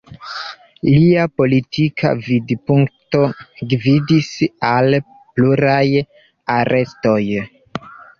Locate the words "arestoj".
6.55-7.21